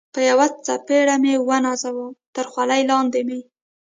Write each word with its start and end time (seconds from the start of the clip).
په 0.13 0.19
یوه 0.29 0.47
څپېړه 0.65 1.15
مې 1.23 1.33
و 1.39 1.49
نازاوه، 1.65 2.07
تر 2.35 2.45
خولۍ 2.51 2.81
لاندې 2.91 3.19
مې. 3.27 3.39